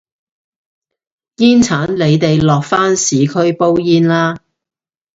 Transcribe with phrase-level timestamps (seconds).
[1.35, 4.39] 煙剷你哋落返市區煲煙啦